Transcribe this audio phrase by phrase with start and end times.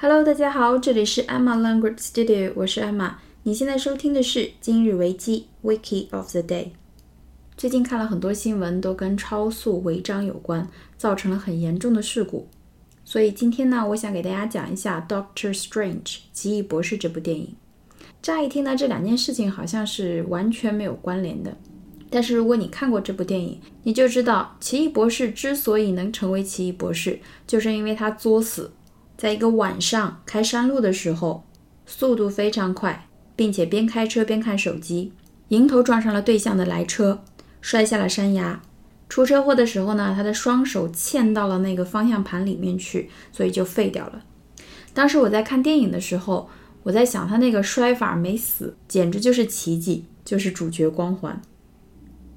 [0.00, 3.14] Hello，大家好，这里是 Emma Language Studio，我是 Emma。
[3.42, 6.68] 你现在收听的是今日维基 Wiki of the Day。
[7.56, 12.46] 最近看了很多新闻，都跟超速违章有关，造成了很严重的事故。
[13.04, 16.02] 所以今天呢，我想给大家讲一下《Doctor Strange》
[16.32, 17.56] 奇异博士这部电影。
[18.22, 21.56] 乍一听呢，这两件事情好像是完全没有关联的。
[22.08, 27.18] 但是如果你看过这部电影，你就知道奇异博士之所以能成为奇异博士，
[27.48, 28.70] 就是因为他作死。
[29.18, 31.44] 在一个晚上开山路的时候，
[31.84, 35.12] 速度非常快，并且边开车边看手机，
[35.48, 37.24] 迎头撞上了对向的来车，
[37.60, 38.62] 摔下了山崖。
[39.08, 44.22] 出车祸的时候呢，他的双手嵌到了那个方向盘里面去，所以就废掉了。
[44.94, 46.48] 当时我在看电影的时候，
[46.84, 51.42] 我在想他那个摔法没死，简直就是奇迹，就是主角光环。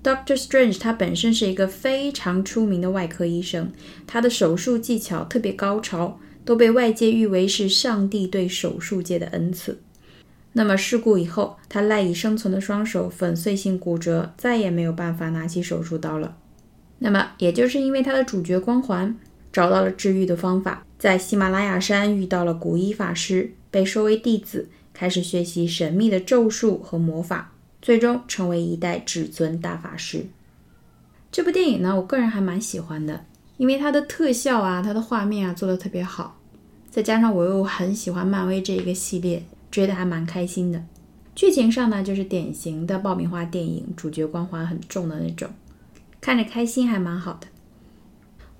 [0.03, 3.72] Doctor Strange 他本身是一个非常出名的外科医生，
[4.08, 6.20] 他的手术技巧特别高超。
[6.44, 9.80] 都被外界誉为是上帝对手术界的恩赐。
[10.54, 16.38] 那么事故以后，他赖以生存的双手粉碎性骨折，再也没有办法拿起手术刀了。
[17.00, 19.17] 那么，也就是因为他的主角光环，
[19.53, 30.26] 找到了治愈的方法，在喜马拉雅山遇到了古一法师，被收为弟子，开始学习神秘的咒术和魔法，最终成为一代至尊大法师。
[31.31, 33.26] 这部电影呢，我个人还蛮喜欢的。
[33.62, 36.36] 因为它的特效啊，它的画面啊做的特别好，
[36.90, 40.84] 再加上我又很喜欢漫威这一个系列，追的还蛮开心的。
[41.36, 45.48] 剧情上呢，就是典型的爆米花电影，主角光环很重的那种，
[46.20, 47.45] 看着开心还蛮好的。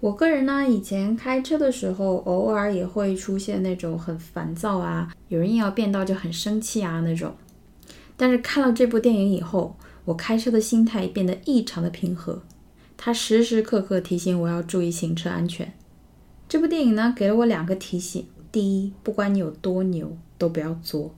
[0.02, 7.34] 我个人呢，以前开车的时候，偶尔也会出现那种很烦躁啊，有人硬要变道就很生气啊那种。
[8.16, 12.44] 但是看了这部电影以后，我开车的心态变得异常的平和。
[13.04, 15.74] 他时时刻刻提醒我要注意行车安全。
[16.48, 21.16] 这部电影呢，给了我两个提醒：第一，不管你有多牛，都不要作；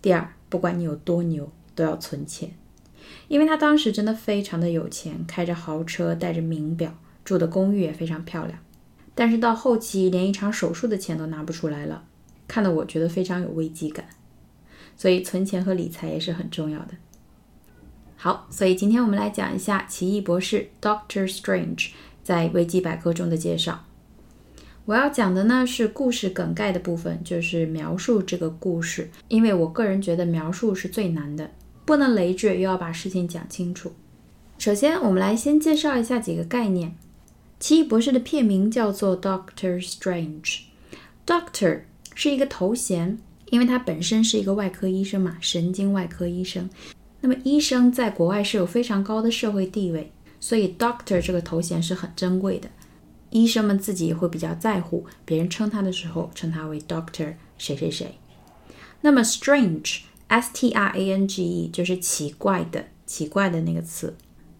[0.00, 2.52] 第二，不管你有多牛，都要存钱。
[3.26, 8.56] 因为他当时真的非常的有钱，开着豪车，戴着名表，住的公寓也非常漂亮。
[9.16, 12.04] 但是到后期，连一场手术的钱都拿不出来了，
[12.46, 14.06] 看得我觉得非常有危机感。
[14.96, 16.94] 所以存钱和理财也是很重要的。
[18.16, 21.90] 好，所以今天我们来讲一下《奇异博士》Doctor Strange
[22.22, 23.84] 在维基百科中的介绍。
[24.86, 31.50] 我要讲的呢是故事梗概的部分，就是描述这个故事，因为我个人觉得描述是最难的，
[31.84, 33.92] 不能累赘，又要把事情讲清楚。
[34.58, 36.96] 首先，我们来先介绍一下几个概念。
[37.58, 41.80] 奇异博士的片名叫做 Doctor Strange，Doctor
[42.14, 46.68] 是一个头衔，因为他本身是一个外科医生嘛，神经外科医生。
[47.24, 52.68] 那么，医生在国外是有非常高的社会地位，所以 doctor 这个头衔是很珍贵的。
[53.30, 58.18] 医生们自己也会比较在乎别人称他的时候，称他为 doctor 谁谁谁。
[59.00, 64.14] 那么，strange，s t r a n g e，就是奇怪的、奇怪的那个词。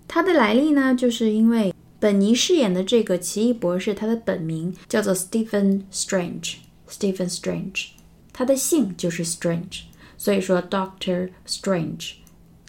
[0.08, 7.88] 它的来历呢，就是因为本尼饰演的这个奇异博士，他的本名叫做 Stephen Strange，Stephen Strange，
[8.32, 9.82] 他的姓就是 Strange，
[10.16, 12.12] 所以说 Doctor Strange。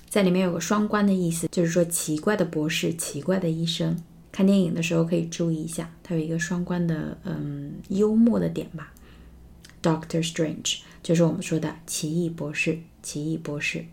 [0.09, 3.97] 在里面有个双关的意思，就是说奇怪的博士、奇怪的医生。
[4.31, 8.91] 看电影的时候可以注意一下，它有一个双关的，嗯，幽默的点吧。
[9.81, 13.85] Doctor Strange 就是我们说的奇异博士，奇异博士。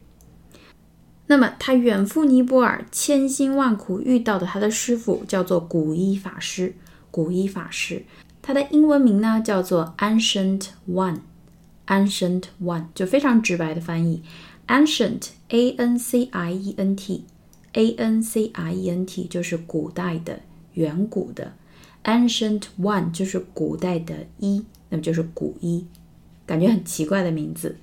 [1.29, 6.75] 那么他远赴尼泊尔，千辛万苦遇到的他的师傅叫做古一法师，
[7.11, 8.05] 古一法师，
[8.43, 14.23] 他的英文名呢叫做 Ancient One，Ancient One 就非常直白的翻译。
[14.73, 17.27] Ancient, A N C I E N T,
[17.75, 20.41] A N C I E N T 就是古代的、
[20.73, 21.53] 远古的。
[22.05, 25.85] Ancient One 就是古代的一，那么就是古一，
[26.47, 27.77] 感觉很奇怪的名字。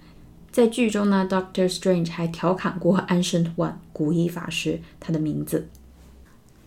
[0.52, 5.70] 在剧中呢，Doctor Strange 还调侃过 Ancient One 古一法师他的名字。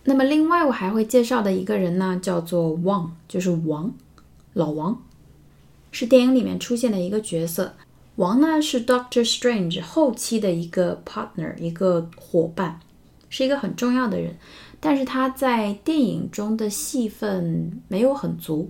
[0.05, 3.93] 那么另外我还会介绍的一个人呢，叫做王，就是王，
[4.53, 5.03] 老王，
[5.91, 7.75] 是电影里面出现的一个角色。
[8.15, 12.79] 王呢是 Doctor Strange 后期的一个 partner，一个伙伴，
[13.27, 14.35] 是一个很重要的人，
[14.79, 18.69] 但是他在电影中的戏份没有很足，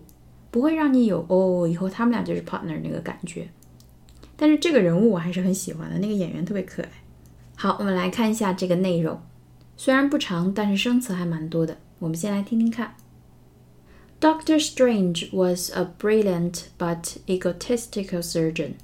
[0.49, 3.49] 不会让你有哦，以后他们俩就是 partner 那个感觉。
[4.37, 6.89] 但是这个人物我还是很喜欢的，那个演员特别可爱。
[7.55, 9.21] 好，我们来看一下这个内容，
[9.75, 11.77] 虽然不长，但是生词还蛮多的。
[11.99, 12.95] 我们先来听听看。
[14.21, 18.75] Doctor Strange was a brilliant but egotistical surgeon.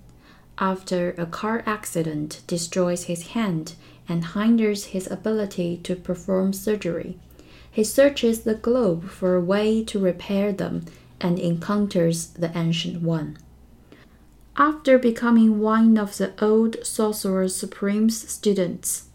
[0.60, 3.74] After a car accident destroys his hand
[4.08, 7.18] and hinders his ability to perform surgery.
[7.72, 10.86] He searches the globe for a way to repair them
[11.22, 13.38] and encounters the Ancient One.
[14.58, 19.06] After becoming one of the old Sorcerer Supreme's students,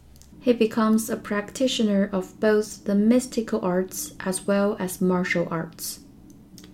[0.41, 6.01] he becomes a practitioner of both the mystical arts as well as martial arts.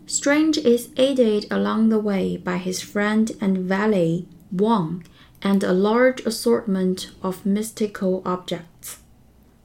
[0.07, 5.04] Strange is aided along the way by his friend and valet, Wang,
[5.42, 9.00] and a large assortment of mystical objects.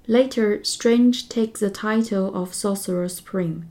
[0.07, 3.63] Later, Strange takes the title of Sorcerer Supreme.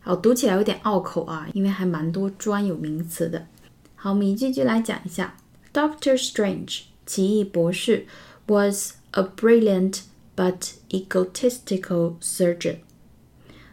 [0.00, 3.46] 好，读起来有点拗口啊，因为还蛮多专有名词的。
[3.94, 5.36] 好，我们一句句来讲一下。
[5.72, 8.06] Doctor Strange，奇异博士，
[8.46, 10.02] was a brilliant
[10.36, 12.78] but egotistical surgeon。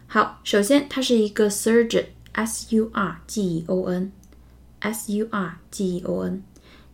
[0.06, 3.90] 好，首先他是一个 surgeon，s u r g e o
[4.91, 6.43] S u r g e o n，。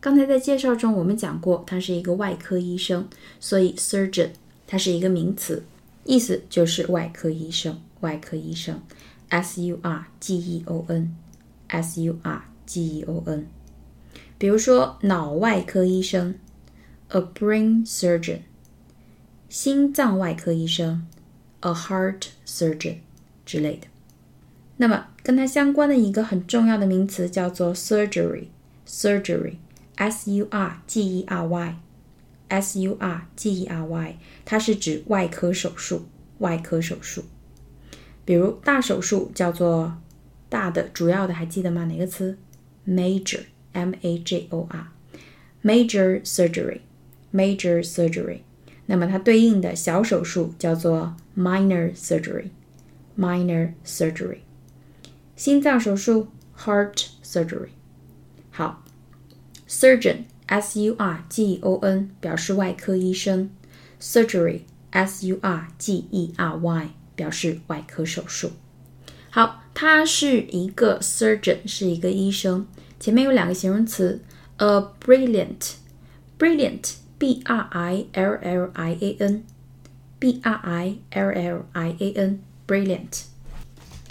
[0.00, 3.06] 刚才在介绍中我们讲过，他是一个外科医生，
[3.38, 4.30] 所以 surgeon
[4.66, 5.62] 它是一个名词，
[6.04, 8.80] 意思就是外科医生，外科医生。
[9.28, 13.46] S U R G E O N，S U R G E O N。
[14.36, 16.34] 比如说脑外科医生
[17.08, 18.40] ，a brain surgeon；
[19.48, 21.06] 心脏外科医生
[21.60, 22.96] ，a heart surgeon
[23.46, 23.86] 之类的。
[24.78, 36.06] 那么跟它相关的一个很重要的名词叫做 surgery，surgery，S U R G E R Y，S U R G E R Y，它是指外科手术，
[36.38, 37.22] 外科手术。
[38.24, 39.98] 比如大手术叫做
[40.48, 41.84] 大的、主要的，还记得吗？
[41.84, 42.36] 哪个词
[42.86, 48.40] ？Major，M A J O R，Major surgery，Major surgery。
[48.86, 54.38] 那么它对应的小手术叫做 Minor surgery，Minor surgery。
[55.35, 57.69] 心脏手术 Heart surgery。
[58.51, 58.83] 好，
[59.67, 63.49] Surgeon，S U R G O N，表示外科医生；
[64.01, 66.89] Surgery，S U R G E R Y。
[67.17, 68.51] 表示外科手术。
[69.31, 72.67] 好，他是一个 surgeon，是一个医生。
[72.99, 74.21] 前面有两个形容词，
[74.57, 74.67] a
[75.03, 83.23] brilliant，brilliant，b r i l l i a n，b r i l l i a n，brilliant。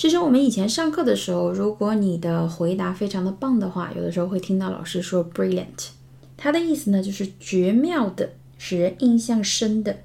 [0.01, 5.89] 其实我们以前上课的时候，如果你的回答非常的棒的话，有的时候会听到老师说 brilliant，
[6.36, 10.00] 它的意思呢就是绝妙的，使人印象深的，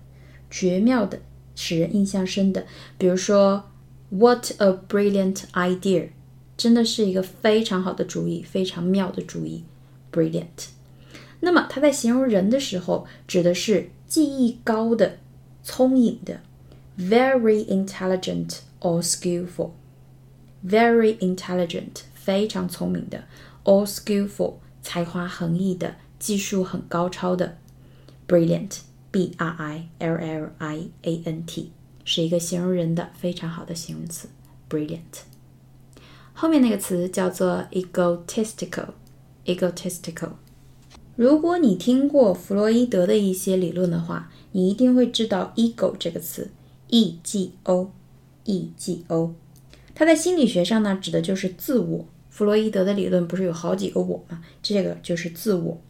[0.51, 1.21] 绝妙的。
[1.55, 2.67] 使人印象深的，
[2.99, 3.65] 比如说
[4.11, 6.11] ，What a brilliant idea！
[6.59, 9.65] 真的是一个非常好的主意，非常妙的主意
[10.13, 10.67] ，brilliant。
[11.41, 15.17] 那么它在形容人的时候，指的是技艺高的、
[15.63, 16.41] 聪颖的
[16.99, 19.71] ，very intelligent or skillful。
[20.67, 23.25] Very intelligent，非常聪明的
[23.65, 27.59] ，or skillful，才华横溢的，技术很高超的
[28.27, 28.81] ，brilliant。
[29.13, 31.71] b r i l l i a n t
[32.05, 34.29] 是一个形容人的非常好的形容词
[34.69, 35.23] ，brilliant。
[36.35, 40.33] 后面那个词叫做 egotistical，egotistical。
[41.15, 46.51] 如果你听过弗洛伊德的一些理论的话，你一定会知道 ego 这个词
[46.89, 49.35] ，e g o，e g o。
[49.97, 52.07] 它在心理学上呢，指的就是自我。
[52.29, 54.45] 弗洛伊德的理论不是有好几个我吗？
[54.63, 55.81] 这个就是自我。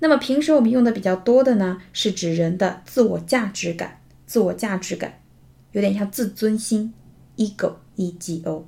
[0.00, 5.20] 那么平时我们用的比较多的呢，是指人的自我价值感，自我价值感，
[5.70, 6.92] 有点像自尊心
[7.36, 8.66] ，ego，e g o。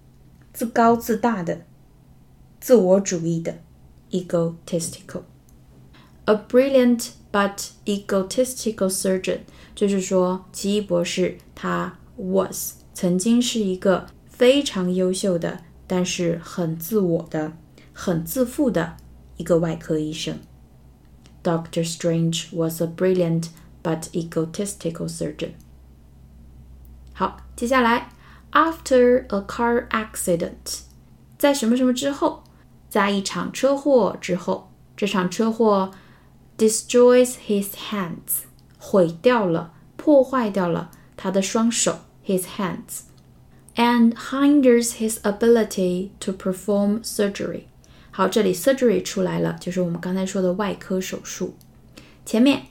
[0.52, 1.62] 自高自大的、
[2.60, 3.60] 自我主义的。
[4.14, 5.24] egotistical.
[6.26, 9.40] A brilliant but egotistical surgeon，
[9.76, 17.54] 就是说奇异博士他 was 曾经是一个非常优秀的，但是很自我的、
[17.92, 18.98] 很自负的
[19.38, 20.38] 一个外科医生。
[21.44, 23.48] Doctor Strange was a brilliant
[23.83, 25.53] but egotistical surgeon.
[27.15, 28.11] 好，接下来，
[28.53, 30.81] after a car accident，
[31.37, 32.45] 在什么什么之后，
[32.89, 35.91] 在一场车祸之后，这场车祸
[36.57, 38.45] destroys his hands，
[38.79, 47.63] 毁掉了，破坏掉了他的双手，his hands，and hinders his ability to perform surgery。
[48.11, 51.55] 好，这里 surgery 出来了，就是我们刚才说的外科手术。
[52.25, 52.65] 前面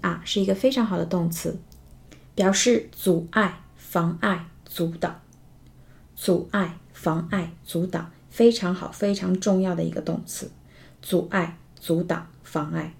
[0.00, 1.56] hinder，hinder 是一个非常好的动词，
[2.34, 5.20] 表示阻碍、妨碍、阻挡。
[6.16, 10.50] 阻碍、妨碍、阻挡，非常好、非常重要的一个动词。
[11.00, 12.94] 阻碍、阻挡、妨碍。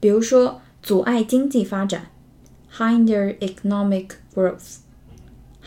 [0.00, 2.10] 比如说，阻碍经济发展
[2.74, 4.78] ，hinder economic growth。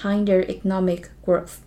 [0.01, 1.57] hinder economic growth，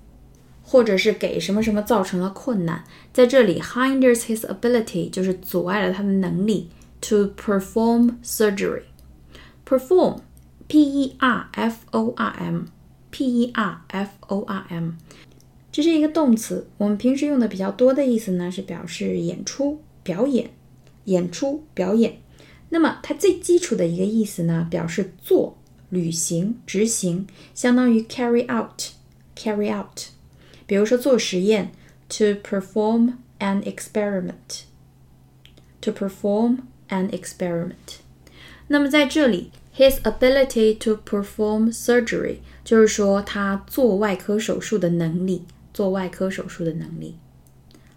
[0.70, 2.84] 或者是给什么什么造成了困难。
[3.10, 6.68] 在这里，hinders his ability 就是阻碍了他的能力
[7.00, 8.82] to perform surgery。
[9.64, 10.18] perform
[10.66, 12.64] p e r f o r m
[13.10, 14.90] p e r f o r m
[15.72, 20.50] 这是一个动词，我们平时用的比较多的意思呢是表示演出、表演、
[21.04, 22.18] 演出、表演。
[22.68, 25.56] 那么它最基础的一个意思呢，表示做、
[25.88, 30.17] 履行、执行，相当于 carry out，carry out。
[30.68, 31.72] 比如说做实验
[32.08, 36.58] ，to perform an experiment，to perform
[36.90, 37.98] an experiment。
[38.68, 45.42] 那么在这里，his ability to perform surgery 就是说他做外科手术的能力。
[45.74, 47.14] 做外科手术的能力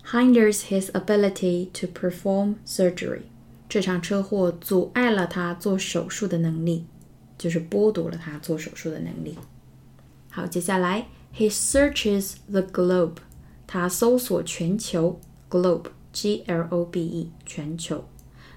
[0.05, 3.21] ，hinders his ability to perform surgery。
[3.67, 6.85] 这场车祸阻碍了他做手术的能力，
[7.39, 9.35] 就是剥夺了他做手术的能力。
[10.29, 13.16] 好，接下来 ，he searches the globe。
[13.66, 18.04] 他搜索全球，globe，g l o b e，全球。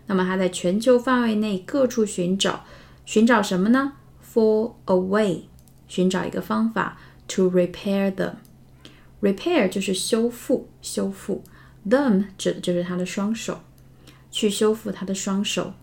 [0.06, 2.66] 那么他在全球范围内各处寻找，
[3.06, 3.94] 寻找什么呢？
[4.34, 5.44] For a way，
[5.88, 11.44] 寻找一个方法，to repair them。Repair 就是修复，修复。
[11.88, 13.62] Them 指的就是他的双手，
[14.30, 15.74] 去修复他的双手。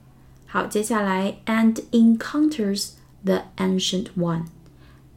[0.47, 2.91] 好，接下来，and encounters
[3.25, 4.45] the ancient one。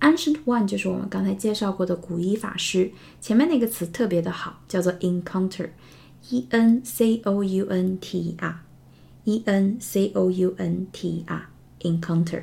[0.04, 2.90] Ancient one 就是我们刚才介绍过的古一法师。
[3.22, 11.08] 前面那个词特别的好，叫做 encounter，e n c o u n t e r，e n c o u n t
[11.08, 12.42] e r，encounter。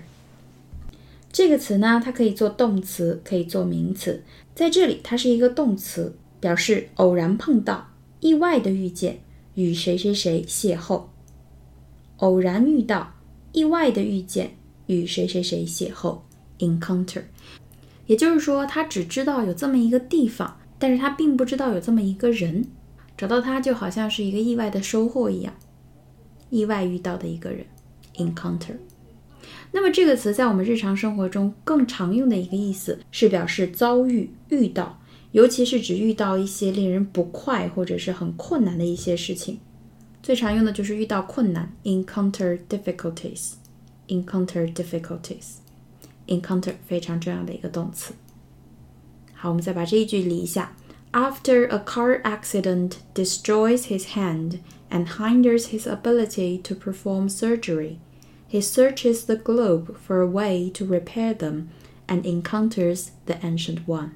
[1.32, 4.24] 这个词呢，它可以做动词，可以做名词。
[4.56, 7.92] 在这里，它是一个动词，表示偶然碰到、
[8.22, 9.20] 意外的遇见、
[9.54, 11.04] 与谁谁谁邂逅。
[12.18, 13.14] 偶然遇到、
[13.52, 16.22] 意外的遇见、与谁谁谁邂逅
[16.62, 17.24] ，encounter。
[18.06, 22.66] 也就是说，他只知道有这么一个地方，但是他并不知道有这么一个人。
[23.18, 25.54] 找到他就好像是一个意外的收获一样，
[26.50, 27.66] 意外遇到的一个人
[28.16, 28.78] ，encounter。
[29.72, 35.00] 那么这个词在我们日常生活中更常用的一个意思是表示遭遇、遇到，
[35.34, 39.60] 尤其是指遇到一些令人不快或者是很困难的一些事情。
[40.24, 45.58] 最常用的就是遇到困难，encounter difficulties，encounter difficulties
[46.31, 48.15] difficulties，encounter 非常重要的一个动词。
[49.35, 50.75] 好，我们再把这一句理一下：
[51.13, 54.59] After a car accident destroys his hand
[54.91, 57.97] and hinders his ability to perform surgery.
[58.51, 61.69] He searches the globe for a way to repair them
[62.07, 64.11] and encounters the ancient one。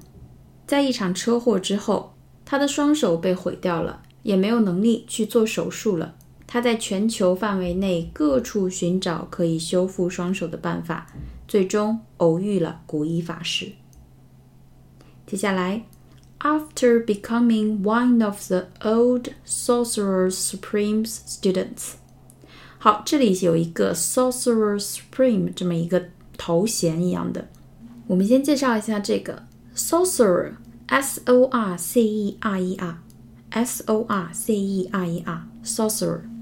[0.65, 2.13] 在一场车祸之后，
[2.45, 6.15] 他的双手被毁掉了，也没有能力去做手术了。
[6.46, 11.06] 他在全球范围内各处寻找可以修复双手的办法，
[11.48, 13.72] 最终偶遇了古一法师。
[15.26, 15.84] 接下来
[16.38, 21.94] ，After becoming one of the old Sorcerer Supreme's students。
[22.78, 27.48] 好，这里有一个 Sorcerer Supreme 这么一个头衔一样的。
[28.06, 29.42] 我们先介绍一下这个
[29.74, 36.35] Sorcerer，S O R C E R E R，S O R C E R E R，Sorcerer。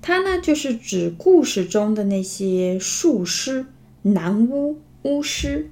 [0.00, 3.66] 它呢就是指故事中的那些术师、
[4.02, 5.70] 男巫、巫师，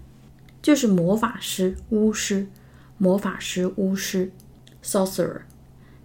[0.61, 2.49] 就是魔法师、巫师、
[2.99, 4.31] 魔法师、巫师
[4.85, 5.43] ，Sorcerer。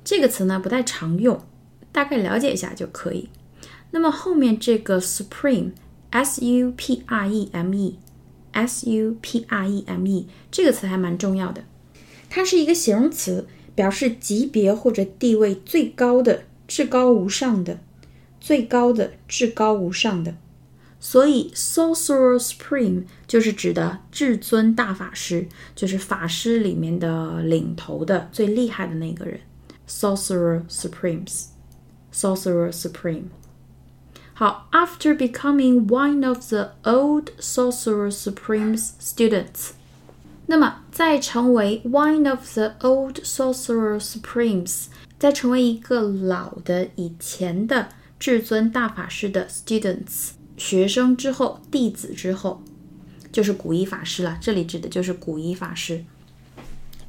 [0.04, 1.42] 这个词呢不太常用，
[1.92, 3.30] 大概了解一下就可以。
[3.92, 11.64] 那么后面这个 supreme，s u p r e m e，s u p r e m e 这个词还蛮重要的，
[12.30, 17.82] 它是一个形容词，表示级别或者地位最高的、至高无上的、
[18.42, 20.36] 最高的、至高无上的。
[21.00, 29.40] 所以 sorcerer supreme 就是指的至尊大法师，就是法师里面的领头的、最厉害的那个人。
[29.88, 33.24] sorcerer supremes，sorcerer supreme。
[34.34, 39.72] 好，after becoming one of the old Sorcerer Supreme's students，
[40.48, 44.86] 那么在成为 one of the old Sorcerer Supremes，
[45.20, 47.90] 在成为一个老的以前的
[48.22, 52.62] 至尊大法师的 students 学生之后，弟子之后，
[53.32, 54.38] 就是古一法师了。
[54.40, 56.06] 这里指的就是古一法师。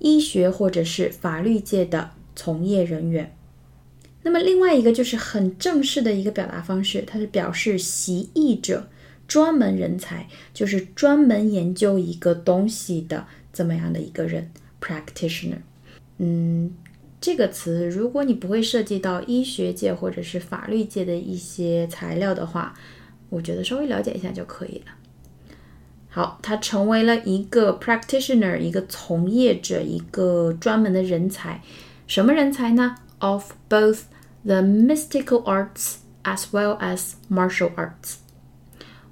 [0.00, 3.36] 医学或者是法律界的从业人员。
[4.24, 8.88] 那么另外一个就是很正式的一个表达方式，它是表示习艺者、
[9.28, 14.50] 专门人才，就是专门研究一个东西的这么样的一个人
[14.80, 15.58] ，practitioner。
[16.18, 16.74] 嗯。
[17.20, 22.74] 这个词，如果你不会涉及到医学界或者是法律界的一些材料的话，
[23.30, 24.92] 我觉得稍微了解一下就可以了。
[26.08, 31.60] 好，他成为了一个 practitioner，一个从业者，一个专门的人才。
[32.06, 34.02] 什么人才呢？Of both
[34.44, 38.16] the mystical arts as well as martial arts。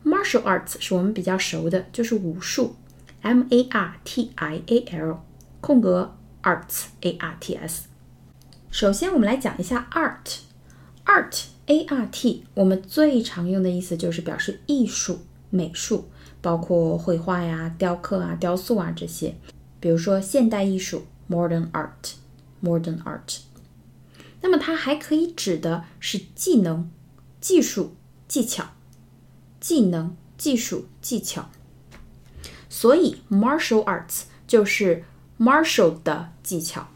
[0.05, 2.77] martial arts 是我们比较熟的，就是武术
[3.23, 5.25] ，M A R T I A L
[5.61, 7.89] 空格 arts A R T S。
[8.75, 19.37] 首先，我们来讲一下 art，art，a r t，我们最常用的意思就是表示艺术、美术，包括绘画呀、雕刻啊、雕塑啊这些。
[19.79, 23.43] 比如说现代艺术，modern art，modern art。
[24.41, 26.91] 那么它还可以指的是技能、
[27.41, 27.95] 技术、
[28.27, 28.73] 技巧，
[29.61, 31.49] 技能、技术、技巧。
[32.69, 35.05] 所以 martial arts 就是
[35.39, 36.89] martial 的技巧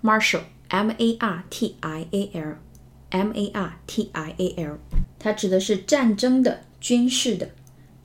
[0.00, 0.42] ，martial。
[0.72, 4.78] M A R T I A L，M A R T I A L，
[5.18, 7.50] 它指的是战争的、军事的、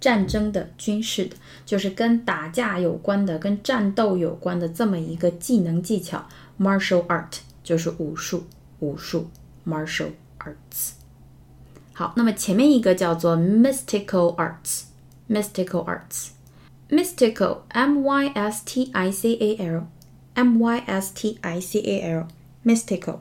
[0.01, 6.27] 战争的、军事的，就是跟打架有关的、跟战斗有关的这么一个技能技巧。
[6.59, 8.43] Martial art 就是武术，
[8.79, 9.29] 武术
[9.65, 10.09] Martial
[10.39, 10.91] arts。
[11.93, 15.85] 好，那么前面一个叫做 mystical arts，mystical
[16.89, 22.19] arts，mystical，M Y S T I C A L，M Y S T I C A L
[22.19, 22.36] mystical。
[22.67, 23.19] mystical，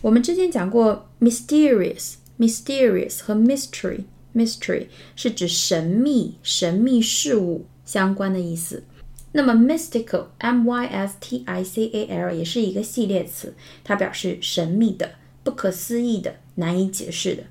[0.00, 8.84] 我们之前讲过 mysterious，mysterious 和 mystery，mystery 是指神秘、神秘事物相关的意思。
[9.32, 13.54] 那么 mystical，m y s t i c a l 也是一个系列词，
[13.84, 17.42] 它表示神秘的、不可思议的、难以解释的。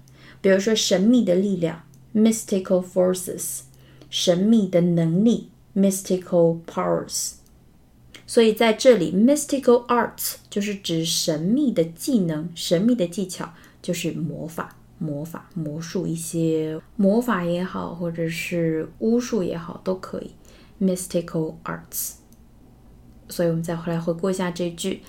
[0.42, 1.84] 比如说神秘的力量
[2.16, 3.60] mystical forces，
[4.10, 7.34] 神秘的能力 mystical powers。
[8.31, 20.33] 所以在这里，mystical arts 就是指神秘的技能、神秘的技巧，就是魔法、魔法、魔术一些魔法也好，或者是巫术也好，都可以。
[20.81, 22.15] mystical arts。
[23.29, 25.03] 所以我们再回来回顾一下这句：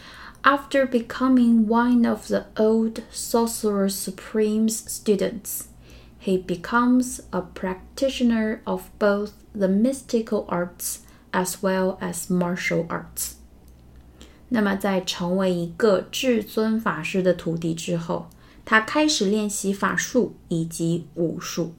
[0.44, 5.66] After becoming one of the old Sorcerer Supreme's students,
[6.24, 11.00] he becomes a practitioner of both the mystical arts
[11.33, 13.33] as well as martial arts。
[14.51, 18.29] 那么，在成为一个至尊法师的徒弟之后，
[18.65, 21.75] 他开始练习法术以及武术。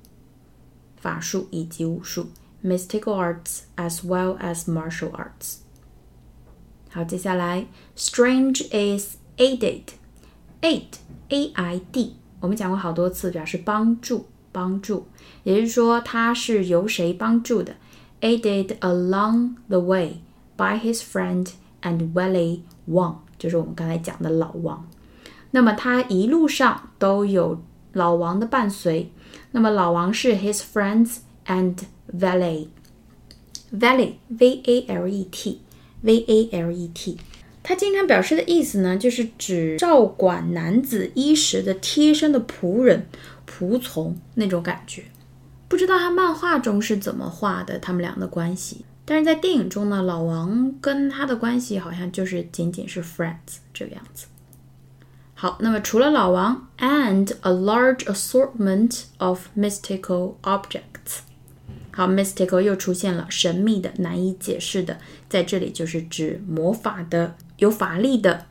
[0.98, 2.32] 法术以及武术
[2.64, 5.58] ，mystical arts as well as martial arts。
[6.90, 15.08] 好，接下来，strange is aided，aid，a i d，我们讲过好多次，表示帮助，帮助，
[15.44, 17.76] 也就是说，他是由谁帮助的
[18.23, 20.19] ？aided along the way
[20.57, 24.89] by his friend and Wally Wang，就是我们刚才讲的老王。
[25.51, 27.63] 那么他一路上都有
[27.93, 29.11] 老王的伴随。
[29.53, 31.77] 那么老王是 his friends and
[32.13, 35.61] valet。valet v a l e t
[36.01, 37.19] v a l e t，
[37.63, 43.07] 它经常表示的意思呢，就是指照管男子衣食的贴身的仆人、
[43.47, 45.05] 仆从那种感觉。
[45.74, 54.28] 不知道他漫画中是怎么画的他们俩的关系，但是在电影中呢，老王跟他的关系好像就是仅仅是 friends 这个样子。
[55.34, 61.22] 好，那么除了老王，and a large assortment of mystical objects。
[61.92, 68.46] 好，mystical 又出现了，神秘的、难以解释的，在这里就是指魔法的、有法力的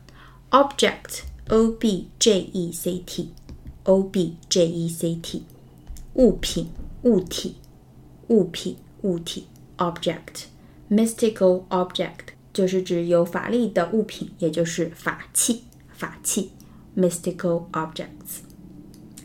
[0.50, 5.44] object，o b j e c t，o b j e c t，
[6.14, 6.68] 物品。
[7.02, 7.56] 物体、
[8.28, 9.46] 物品、物体
[9.78, 16.50] ，object，mystical object 就是指有法力的物品，也就是法器、法器
[16.96, 18.40] ，mystical objects。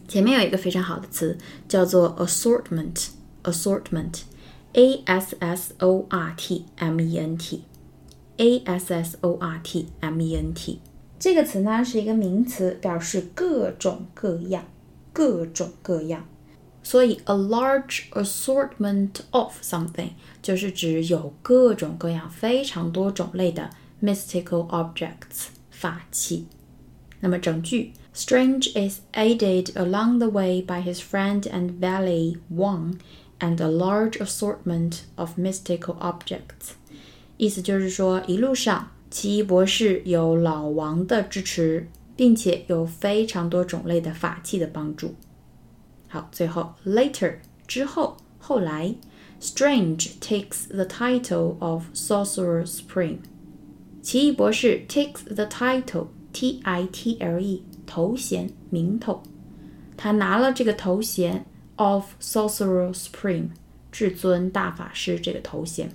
[0.08, 1.38] 前面有一个非常好的词
[1.68, 7.64] 叫做 assortment，assortment，a s s o r t m e n t。
[8.38, 10.80] a s s o r t m e n t。
[11.18, 14.64] 这个词呢是一个名词，表示各种各样，
[15.12, 16.28] 各种各样。
[16.87, 20.11] 所以，a large assortment of something
[20.43, 23.71] 就是指有各种各样、非常多种类的
[24.03, 26.47] mystical objects 法器。
[27.21, 32.99] 那么整句，Strange is aided along the way by his friend and valet Wang
[33.39, 36.73] and a large assortment of mystical objects。
[37.37, 45.15] 意思就是说，一路上奇异博士有老王的支持，并且有非常多种类的法器的帮助。
[46.08, 47.36] 好，最后 later
[47.68, 48.96] 之后，后来
[49.42, 53.18] ，Strange takes the title of Sorcerer Supreme。
[54.02, 59.22] 奇异博士 takes the title T I T L E 头衔名头，
[59.98, 63.50] 他拿了这个头衔 of Sorcerer Supreme
[63.92, 65.92] 至尊大法师这个头衔。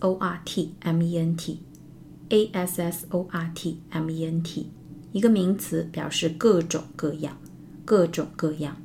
[3.91, 4.65] assortment，
[5.11, 7.37] 一个名词，表示各种各样，
[7.85, 8.75] 各种各样。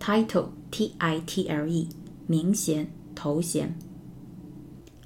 [0.00, 1.88] title，t i t l e，
[2.26, 3.78] 名衔头衔。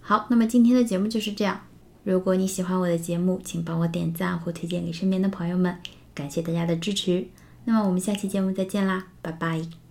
[0.00, 1.60] 好，那么今天的节目就是这样。
[2.02, 5.76] 如果你喜欢我的节目，请帮我点赞或推荐给身边的朋友们，
[6.14, 7.26] 感谢大家的支持。
[7.64, 9.84] 那么我们下期节目再见啦，拜拜。